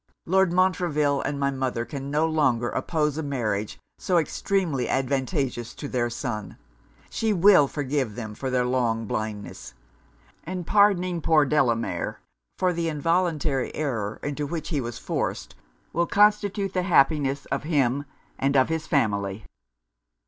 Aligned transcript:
Lord 0.25 0.51
Montreville 0.51 1.21
and 1.21 1.39
my 1.39 1.51
mother 1.51 1.85
can 1.85 2.09
no 2.09 2.25
longer 2.25 2.69
oppose 2.71 3.19
a 3.19 3.21
marriage 3.21 3.77
so 3.99 4.17
extremely 4.17 4.89
advantageous 4.89 5.75
to 5.75 5.87
their 5.87 6.09
son. 6.09 6.57
She 7.11 7.33
will 7.33 7.67
forgive 7.67 8.15
them 8.15 8.33
for 8.33 8.49
their 8.49 8.65
long 8.65 9.05
blindness; 9.05 9.75
and 10.43 10.65
pardoning 10.65 11.21
poor 11.21 11.45
Delamere 11.45 12.19
for 12.57 12.73
the 12.73 12.89
involuntary 12.89 13.71
error 13.75 14.19
into 14.23 14.47
which 14.47 14.69
he 14.69 14.81
was 14.81 14.97
forced, 14.97 15.53
will 15.93 16.07
constitute 16.07 16.73
the 16.73 16.81
happiness 16.81 17.45
of 17.51 17.61
him 17.61 18.05
and 18.39 18.57
of 18.57 18.69
his 18.69 18.87
family.' 18.87 19.45